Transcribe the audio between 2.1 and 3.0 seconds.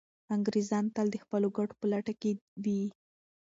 کي وي.